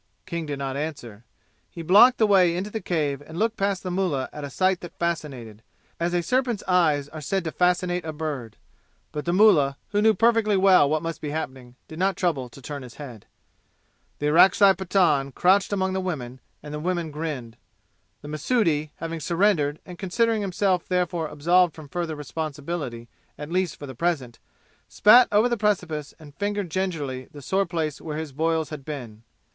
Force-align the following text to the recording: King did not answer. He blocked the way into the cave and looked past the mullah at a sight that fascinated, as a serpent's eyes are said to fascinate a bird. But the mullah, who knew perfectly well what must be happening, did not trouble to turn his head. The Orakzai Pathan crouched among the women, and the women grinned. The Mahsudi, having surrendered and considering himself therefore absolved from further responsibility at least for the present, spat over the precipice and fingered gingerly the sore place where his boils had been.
King 0.25 0.47
did 0.47 0.57
not 0.57 0.75
answer. 0.75 1.25
He 1.69 1.83
blocked 1.83 2.17
the 2.17 2.25
way 2.25 2.55
into 2.55 2.71
the 2.71 2.81
cave 2.81 3.21
and 3.21 3.37
looked 3.37 3.55
past 3.55 3.83
the 3.83 3.91
mullah 3.91 4.29
at 4.33 4.43
a 4.43 4.49
sight 4.49 4.79
that 4.79 4.97
fascinated, 4.97 5.61
as 5.99 6.11
a 6.15 6.23
serpent's 6.23 6.63
eyes 6.67 7.07
are 7.09 7.21
said 7.21 7.43
to 7.43 7.51
fascinate 7.51 8.03
a 8.03 8.11
bird. 8.11 8.57
But 9.11 9.25
the 9.25 9.31
mullah, 9.31 9.77
who 9.89 10.01
knew 10.01 10.15
perfectly 10.15 10.57
well 10.57 10.89
what 10.89 11.03
must 11.03 11.21
be 11.21 11.29
happening, 11.29 11.75
did 11.87 11.99
not 11.99 12.17
trouble 12.17 12.49
to 12.49 12.61
turn 12.63 12.81
his 12.81 12.95
head. 12.95 13.27
The 14.17 14.29
Orakzai 14.29 14.73
Pathan 14.73 15.35
crouched 15.35 15.71
among 15.71 15.93
the 15.93 16.01
women, 16.01 16.39
and 16.63 16.73
the 16.73 16.79
women 16.79 17.11
grinned. 17.11 17.55
The 18.23 18.27
Mahsudi, 18.27 18.89
having 18.95 19.19
surrendered 19.19 19.77
and 19.85 19.99
considering 19.99 20.41
himself 20.41 20.87
therefore 20.87 21.27
absolved 21.27 21.75
from 21.75 21.87
further 21.89 22.15
responsibility 22.15 23.07
at 23.37 23.51
least 23.51 23.77
for 23.77 23.85
the 23.85 23.93
present, 23.93 24.39
spat 24.89 25.27
over 25.31 25.47
the 25.47 25.57
precipice 25.57 26.15
and 26.17 26.33
fingered 26.33 26.71
gingerly 26.71 27.25
the 27.31 27.43
sore 27.43 27.67
place 27.67 28.01
where 28.01 28.17
his 28.17 28.31
boils 28.31 28.71
had 28.71 28.83
been. 28.83 29.21